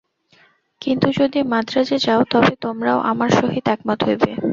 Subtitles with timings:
[0.81, 4.31] কিন্তু যদি মান্দ্রাজে যাও, তবে তোমরাও আমার সহিত একমত হইবে।